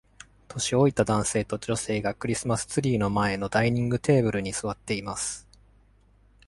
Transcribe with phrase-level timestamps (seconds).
[0.47, 5.47] 年老いた男性と女性がクリスマスツリーの前のダイニングテーブルに座っています。